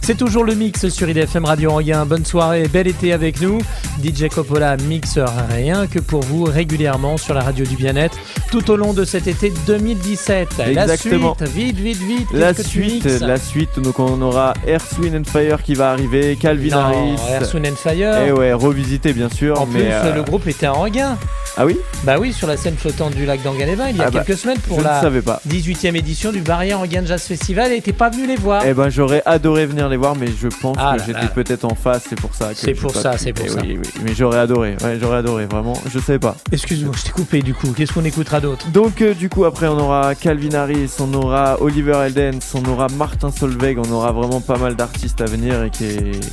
C'est 0.00 0.16
toujours 0.16 0.44
le 0.44 0.54
mix 0.54 0.88
sur 0.88 1.06
IDFM 1.06 1.44
Radio 1.44 1.72
Anguin. 1.72 2.06
Bonne 2.06 2.24
soirée, 2.24 2.68
bel 2.68 2.86
été 2.86 3.12
avec 3.12 3.38
nous. 3.42 3.58
DJ 4.02 4.28
Coppola 4.34 4.78
mixe 4.78 5.18
rien 5.50 5.86
que 5.86 5.98
pour 5.98 6.22
vous 6.22 6.44
régulièrement 6.44 7.18
sur 7.18 7.34
la 7.34 7.42
radio 7.42 7.66
du 7.66 7.76
bien-être 7.76 8.16
tout 8.50 8.70
au 8.70 8.76
long 8.76 8.94
de 8.94 9.04
cet 9.04 9.26
été 9.26 9.52
2017. 9.66 10.60
Exactement. 10.66 11.36
La 11.38 11.46
suite, 11.46 11.76
vite, 11.76 11.98
vite, 11.98 12.02
vite. 12.02 12.28
La 12.32 12.54
suite, 12.54 13.04
la 13.20 13.36
suite, 13.36 13.78
donc 13.78 13.98
on 13.98 14.22
aura 14.22 14.54
Earth, 14.66 14.96
Wind 14.98 15.16
and 15.16 15.30
Fire 15.30 15.62
qui 15.62 15.74
va 15.74 15.90
arriver, 15.90 16.36
Calvin 16.46 16.68
Non, 16.70 16.80
Harris. 16.80 17.20
Earth, 17.32 17.54
Wind 17.54 17.66
and 17.66 17.76
Fire. 17.76 18.16
Et 18.26 18.32
ouais, 18.32 18.52
revisité 18.52 19.12
bien 19.12 19.28
sûr. 19.28 19.60
En 19.60 19.66
mais 19.66 19.80
plus, 19.80 19.88
euh, 19.90 20.14
le 20.14 20.22
groupe 20.22 20.46
était 20.46 20.66
à 20.66 20.74
Anguin. 20.74 21.16
Ah 21.58 21.64
oui? 21.64 21.76
Bah 22.04 22.16
oui, 22.20 22.32
sur 22.34 22.46
la 22.46 22.56
scène 22.58 22.76
flottante 22.76 23.14
du 23.14 23.24
lac 23.24 23.42
d'Anganeva 23.42 23.90
il 23.90 23.96
y 23.96 24.00
a 24.00 24.04
Ah 24.06 24.10
bah, 24.10 24.22
quelques 24.22 24.38
semaines 24.38 24.58
pour 24.58 24.82
la 24.82 25.00
savais 25.00 25.22
pas. 25.22 25.40
18e 25.48 25.96
édition 25.96 26.30
du 26.30 26.40
Barrière 26.40 26.80
Anguin 26.80 27.04
Jazz 27.06 27.22
Festival 27.22 27.72
et 27.72 27.80
t'es 27.80 27.94
pas 27.94 28.10
venu 28.10 28.26
les 28.26 28.36
voir. 28.36 28.62
Eh 28.66 28.74
ben 28.74 28.90
j'aurais 28.90 29.22
adoré 29.24 29.64
venir 29.64 29.88
les 29.88 29.96
voir, 29.96 30.14
mais 30.16 30.26
je 30.26 30.48
pense 30.48 30.76
Ah 30.78 30.96
que 30.98 31.04
j'étais 31.06 31.28
peut-être 31.34 31.64
en 31.64 31.74
face, 31.74 32.04
c'est 32.10 32.20
pour 32.20 32.34
ça. 32.34 32.48
que 32.50 32.56
C'est 32.56 32.74
pour 32.74 32.94
ça, 32.94 33.16
c'est 33.16 33.32
pour 33.32 33.46
Eh 33.46 33.50
ça. 33.50 33.60
Oui, 33.62 33.78
oui, 33.82 33.90
mais 34.04 34.14
j'aurais 34.14 34.38
adoré, 34.38 34.76
ouais, 34.84 34.98
j'aurais 35.00 35.16
adoré, 35.18 35.46
vraiment, 35.46 35.72
je 35.90 35.98
sais 35.98 36.18
pas. 36.18 36.36
Excuse-moi, 36.52 36.92
je 36.98 37.04
t'ai 37.04 37.10
coupé 37.10 37.40
du 37.40 37.54
coup. 37.54 37.72
Qu'est-ce 37.74 37.92
qu'on 37.94 38.04
écoutera 38.04 38.40
d'autre? 38.40 38.66
Donc 38.68 39.00
euh, 39.00 39.14
du 39.14 39.30
coup 39.30 39.46
après 39.46 39.66
on 39.68 39.78
aura 39.78 40.14
Calvin 40.14 40.52
Harris, 40.54 40.90
on 41.00 41.12
aura 41.14 41.56
Oliver 41.62 41.96
Eldens, 42.06 42.38
on 42.54 42.68
aura 42.70 42.88
Martin 42.98 43.30
Solveig, 43.30 43.76
on 43.78 43.90
aura 43.90 44.12
vraiment 44.12 44.42
pas 44.42 44.58
mal 44.58 44.76
d'artistes 44.76 45.22
à 45.22 45.24
venir 45.24 45.62
et 45.64 45.70
qui, 45.70 45.86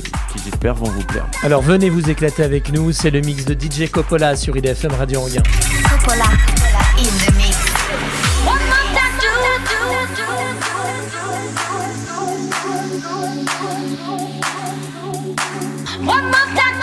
qui 0.04 0.38
j'espère 0.44 0.74
vont 0.74 0.90
vous 0.90 1.04
plaire. 1.04 1.26
Alors 1.42 1.62
venez 1.62 1.90
vous 1.90 2.10
éclater 2.10 2.42
avec 2.42 2.72
nous, 2.72 2.92
c'est 2.92 3.10
le 3.10 3.20
mix 3.20 3.44
de 3.44 3.54
DJ 3.54 3.90
Coppola 3.90 4.36
sur 4.36 4.56
IDFM 4.56 4.92
Radio 4.92 5.20
Anguin. 5.20 5.42
Coppola 5.88 6.24
in 6.98 7.04
the 7.04 7.36
mix. 7.36 7.56
One 8.46 8.60
more 8.68 8.86
time, 8.94 9.18
do, 9.20 9.34
One 16.06 16.24
more 16.24 16.48
time, 16.54 16.74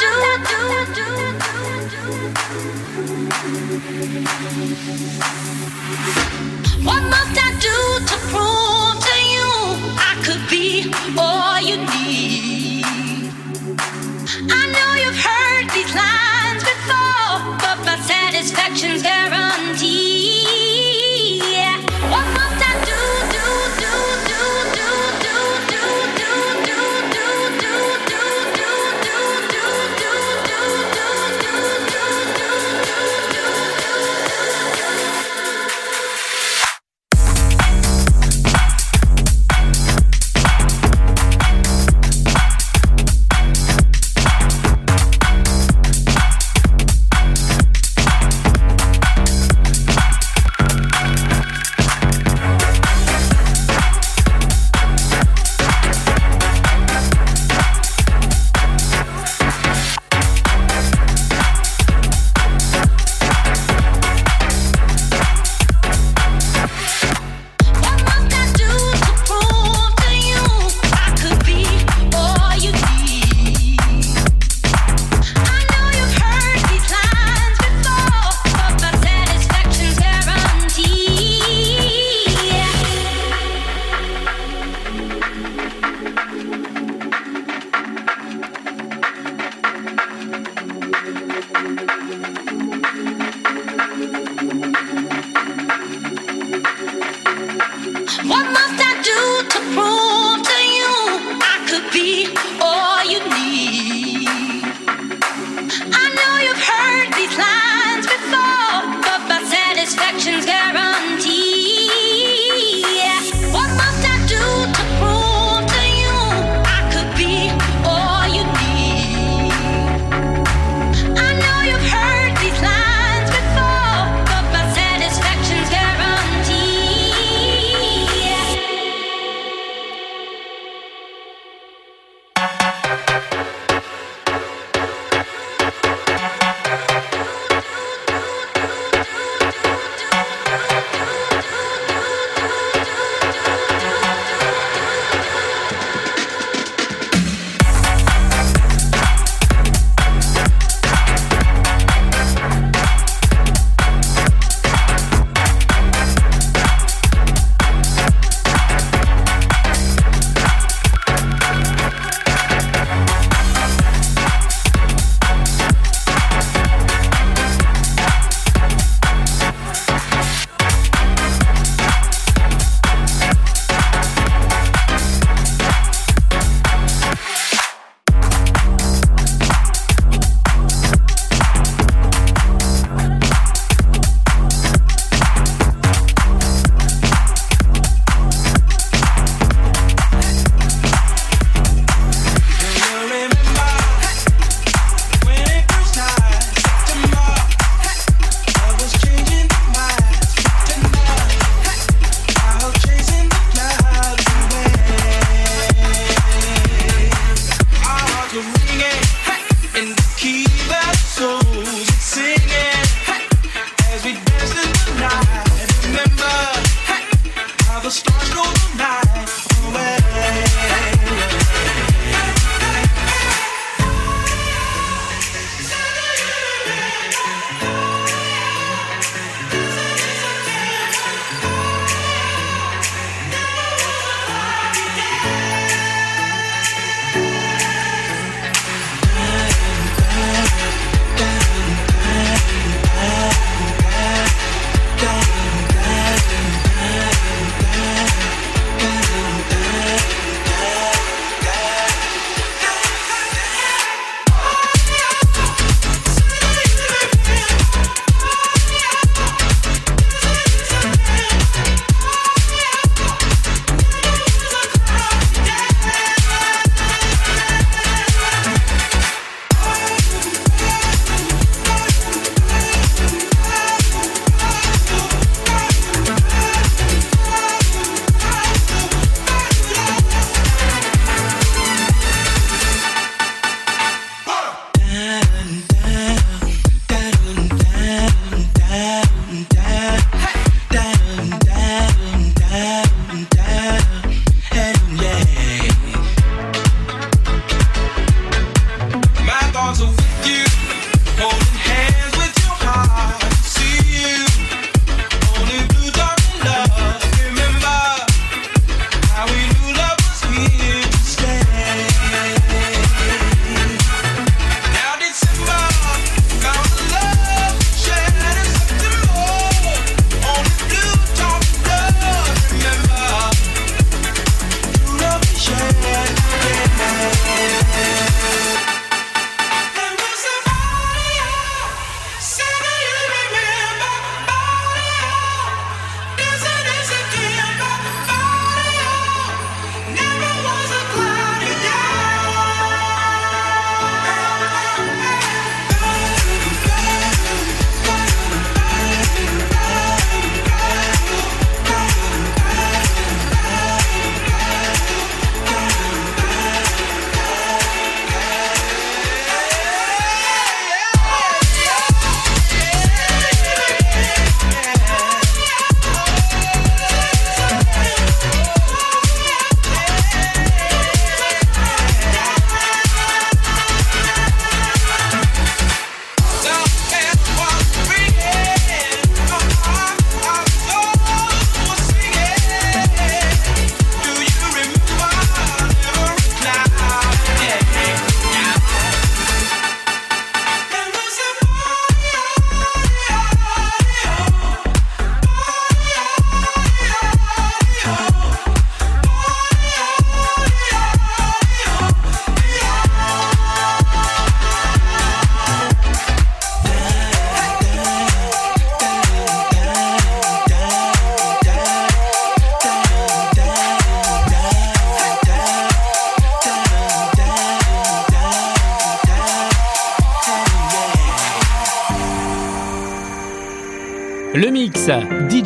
One 6.83 7.03
more 7.03 7.27
time, 7.35 7.55
do 7.59 7.75
to 8.09 8.17
prove 8.31 8.97
to 9.05 9.15
you 9.33 9.51
I 9.97 10.11
could 10.23 10.43
be 10.49 10.91
all 11.17 11.61
you 11.61 11.77
need. 11.77 12.50
Satisfaction's 18.61 19.01
guaranteed. 19.01 20.00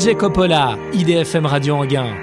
DJ 0.05 0.15
Coppola, 0.15 0.77
IDFM 0.93 1.51
Radio 1.51 1.81
Anguin. 1.81 2.13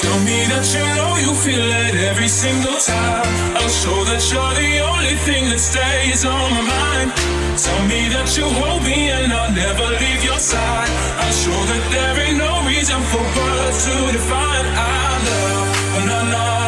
Tell 0.00 0.18
me 0.24 0.38
that 0.48 0.64
you 0.72 0.80
know 0.96 1.20
you 1.20 1.34
feel 1.36 1.60
it 1.60 1.94
every 2.08 2.28
single 2.28 2.80
time. 2.80 3.28
I'll 3.60 3.68
show 3.68 4.04
that 4.08 4.24
you're 4.32 4.54
the 4.56 4.88
only 4.88 5.16
thing 5.26 5.50
that 5.50 5.60
stays 5.60 6.24
on 6.24 6.32
my 6.32 6.62
mind. 6.64 7.12
Tell 7.60 7.82
me 7.92 8.08
that 8.08 8.32
you 8.38 8.48
hold 8.48 8.82
me 8.84 9.10
and 9.10 9.34
I'll 9.34 9.52
never 9.52 9.84
leave 10.00 10.24
your 10.24 10.38
side. 10.38 10.88
I'll 11.20 11.36
show 11.44 11.60
that 11.68 11.84
there 11.92 12.24
ain't 12.24 12.38
no 12.38 12.64
reason 12.64 13.02
for 13.12 13.20
words 13.20 13.84
to 13.84 14.12
define 14.16 14.64
our 14.64 15.12
love. 15.28 16.06
No, 16.08 16.30
no. 16.32 16.59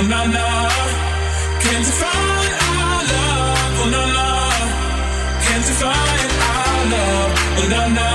Oh 0.00 0.02
no 0.02 0.24
no, 0.24 0.48
Can't 1.60 1.84
define 1.84 2.52
our 2.64 3.04
love. 3.92 4.56
Can't 5.44 5.66
define 5.66 6.30
our 6.40 6.90
love. 6.90 8.09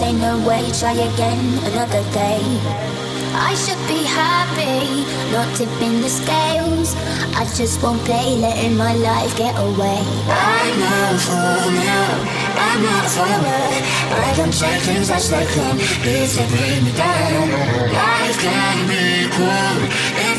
I 0.00 0.02
say 0.02 0.12
no 0.14 0.38
way, 0.48 0.64
try 0.80 0.92
again 0.92 1.58
another 1.68 2.02
day. 2.16 2.40
I 3.36 3.52
should 3.52 3.76
be 3.86 4.00
happy, 4.02 5.04
not 5.30 5.54
tipping 5.54 6.00
the 6.00 6.08
scales. 6.08 6.94
I 7.36 7.44
just 7.54 7.82
won't 7.82 8.00
play, 8.06 8.38
letting 8.38 8.78
my 8.78 8.94
life 8.94 9.36
get 9.36 9.54
away. 9.58 10.00
I'm 10.24 10.80
not 10.80 11.20
now, 11.84 12.16
I'm 12.56 12.82
not 12.82 13.10
follower. 13.12 13.68
I 14.24 14.32
don't 14.38 14.54
take 14.54 14.80
things 14.88 15.10
as 15.10 15.28
they 15.28 15.44
come, 15.52 15.76
if 15.78 16.48
bring 16.48 16.82
me 16.82 16.92
down. 16.96 17.50
Life 17.92 18.40
can 18.40 18.88
be 18.88 19.28
cool 19.36 20.29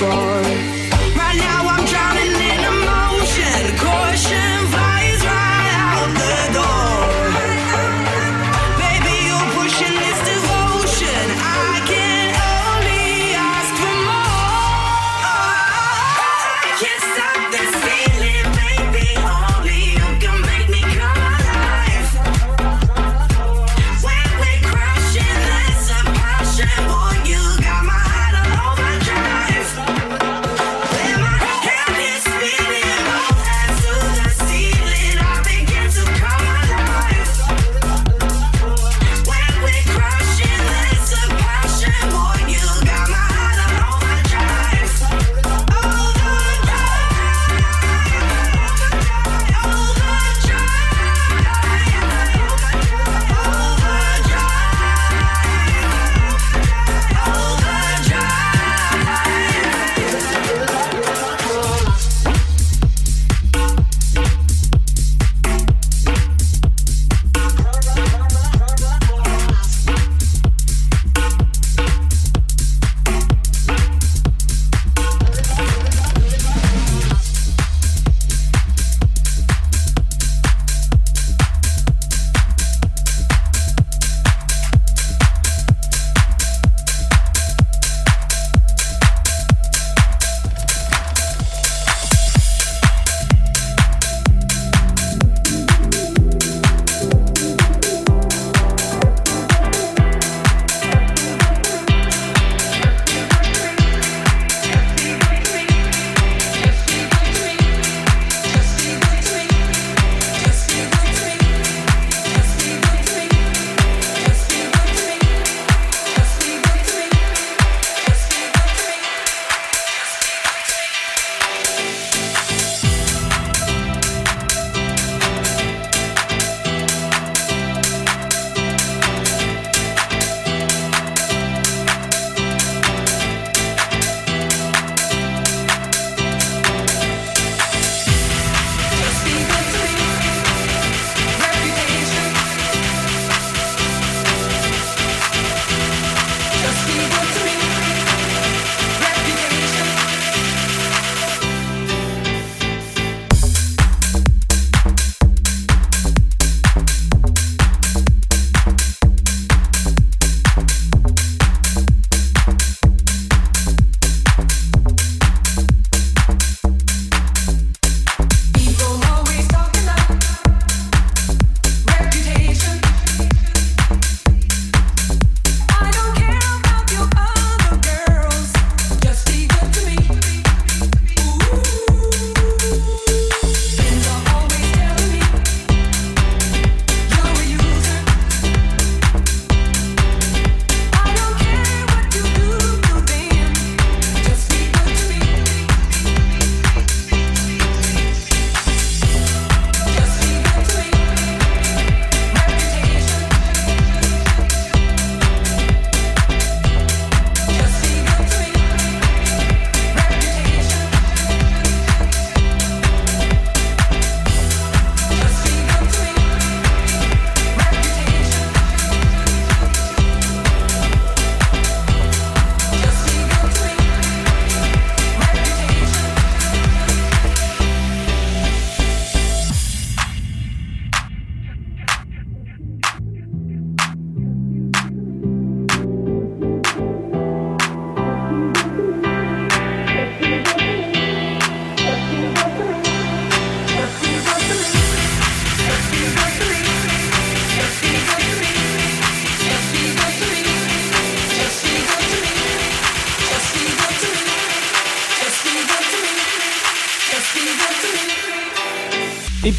for 0.00 0.79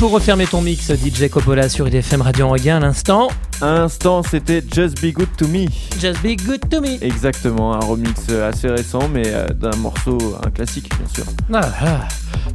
pour 0.02 0.10
refermer 0.10 0.48
ton 0.48 0.62
mix, 0.62 0.92
DJ 0.92 1.30
Coppola 1.30 1.70
sur 1.70 1.88
IDFM 1.88 2.24
Radio 2.24 2.48
Anguin 2.48 2.78
à 2.78 2.80
l'instant. 2.80 3.28
À 3.62 3.74
l'instant, 3.74 4.24
c'était 4.24 4.64
Just 4.74 5.00
Be 5.00 5.14
Good 5.14 5.28
to 5.38 5.48
Me. 5.48 5.68
Just 6.00 6.24
Be 6.24 6.36
Good 6.44 6.70
to 6.72 6.82
Me. 6.82 7.04
Exactement, 7.04 7.76
un 7.76 7.80
remix 7.86 8.28
assez 8.30 8.68
récent, 8.68 9.08
mais 9.14 9.28
euh, 9.28 9.46
d'un 9.50 9.76
morceau, 9.78 10.18
un 10.44 10.50
classique, 10.50 10.90
bien 10.98 11.08
sûr. 11.14 11.26
Ah, 11.54 11.62
ah, 11.86 12.08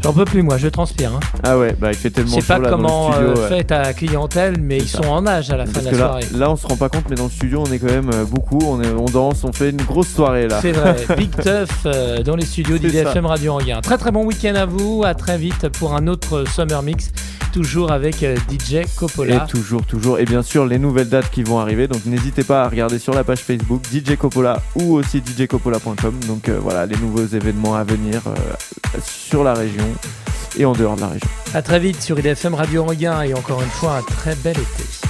J'en 0.02 0.12
peux 0.12 0.24
plus, 0.24 0.43
moi, 0.43 0.59
je 0.59 0.68
transpire. 0.68 1.12
Hein. 1.14 1.20
Ah 1.43 1.59
ouais, 1.59 1.74
bah 1.81 1.90
il 1.90 1.97
fait 1.97 2.10
tellement 2.10 2.31
Je 2.31 2.35
chaud 2.36 2.40
sais 2.43 2.47
pas 2.47 2.59
là, 2.59 2.70
comment 2.70 3.12
studio. 3.12 3.28
euh, 3.28 3.35
ouais. 3.35 3.48
fait 3.48 3.64
ta 3.64 3.93
clientèle, 3.93 4.56
mais 4.60 4.78
ils 4.78 4.89
ça. 4.89 5.02
sont 5.02 5.09
en 5.09 5.27
âge 5.27 5.51
à 5.51 5.56
la 5.56 5.66
fin 5.66 5.81
de 5.81 5.86
la 5.86 5.90
là, 5.93 5.98
soirée. 5.98 6.24
là, 6.35 6.51
on 6.51 6.56
se 6.56 6.66
rend 6.66 6.77
pas 6.77 6.89
compte, 6.89 7.05
mais 7.09 7.16
dans 7.16 7.24
le 7.24 7.31
studio, 7.31 7.62
on 7.66 7.73
est 7.73 7.78
quand 7.78 7.86
même 7.86 8.10
euh, 8.12 8.24
beaucoup. 8.24 8.59
On, 8.62 8.81
est, 8.82 8.90
on 8.90 9.06
danse, 9.06 9.44
on 9.44 9.52
fait 9.52 9.70
une 9.70 9.82
grosse 9.82 10.09
soirée 10.09 10.48
là. 10.48 10.59
C'est 10.60 10.73
vrai, 10.73 10.97
Big 11.16 11.31
Tough 11.31 11.68
euh, 11.86 12.23
dans 12.23 12.36
les 12.36 12.44
studios 12.44 12.78
d'IDFM. 12.78 13.27
Radio 13.27 13.55
Anguin. 13.55 13.81
Très 13.81 13.98
très 13.98 14.12
bon 14.12 14.24
week-end 14.24 14.55
à 14.55 14.66
vous, 14.66 15.02
à 15.05 15.14
très 15.14 15.39
vite 15.39 15.68
pour 15.70 15.94
un 15.94 16.06
autre 16.06 16.44
Summer 16.48 16.82
Mix, 16.82 17.10
toujours 17.57 17.91
avec 17.91 18.23
euh, 18.23 18.37
DJ 18.51 18.85
Coppola. 18.97 19.37
Et 19.37 19.51
toujours, 19.51 19.87
toujours. 19.87 20.19
Et 20.19 20.27
bien 20.27 20.43
sûr, 20.43 20.66
les 20.66 20.78
nouvelles 20.78 21.09
dates 21.09 21.31
qui 21.31 21.43
vont 21.43 21.59
arriver. 21.59 21.89
Donc 21.89 22.05
n'hésitez 22.05 22.45
pas 22.45 22.65
à 22.65 22.69
regarder 22.69 22.99
sur 22.99 23.15
la 23.15 23.24
page 23.24 23.39
Facebook 23.39 23.81
DJ 23.91 24.16
Coppola 24.16 24.61
ou 24.74 24.93
aussi 24.93 25.23
djcoppola.com. 25.24 26.20
Donc 26.28 26.51
euh, 26.51 26.59
voilà, 26.61 26.85
les 26.85 26.97
nouveaux 26.99 27.24
événements 27.24 27.74
à 27.74 27.83
venir 27.83 28.20
euh, 28.27 28.35
sur 29.03 29.43
la 29.43 29.55
région 29.55 29.87
et 30.59 30.66
en 30.66 30.74
dehors 30.74 30.97
de 30.97 31.01
la 31.01 31.09
région. 31.09 31.28
À 31.55 31.62
très 31.62 31.81
vite 31.81 32.03
sur 32.03 32.19
IDFM 32.19 32.53
Radio 32.53 32.83
Anguin 32.83 33.23
et 33.23 33.33
encore 33.33 33.62
une 33.62 33.69
fois 33.69 33.97
un 33.97 34.03
très 34.03 34.35
bel 34.35 34.59
été. 34.59 35.06